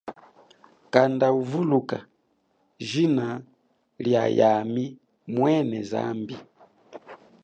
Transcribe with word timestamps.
Kanda 0.93 1.27
uvuluka 1.41 1.97
jina 2.87 3.27
lia 4.03 4.23
yami 4.39 4.85
mwene 5.33 5.77
zambi. 5.91 6.35